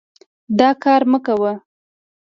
دا 0.59 0.69
کار 0.83 1.01
مه 1.11 1.19
کوه. 1.25 1.53